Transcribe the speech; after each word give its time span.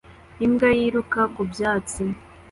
Imbwa 0.45 0.69
yiruka 0.79 1.19
ku 1.33 1.41
byatsi 1.51 2.03